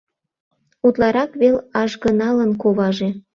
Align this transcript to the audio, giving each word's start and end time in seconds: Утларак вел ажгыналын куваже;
Утларак 0.87 1.31
вел 1.41 1.57
ажгыналын 1.81 2.51
куваже; 2.61 3.09